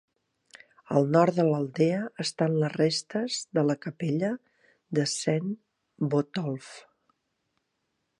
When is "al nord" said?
0.99-1.35